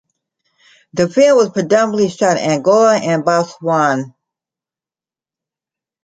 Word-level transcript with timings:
The 0.93 1.07
film 1.07 1.37
was 1.37 1.49
predominantly 1.51 2.09
shot 2.09 2.35
in 2.37 2.49
Angola 2.49 2.97
and 2.97 3.23
Botswana. 3.23 4.15